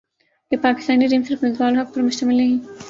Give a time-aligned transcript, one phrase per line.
[0.51, 2.57] کہ پاکستانی ٹیم صرف مصباح الحق پر مشتمل نہیں